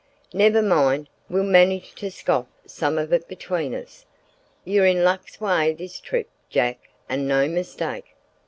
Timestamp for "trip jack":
5.99-6.89